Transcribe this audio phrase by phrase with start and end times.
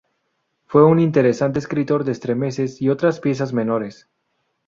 [0.65, 4.09] Fue un interesante escritor de entremeses y otras piezas menores.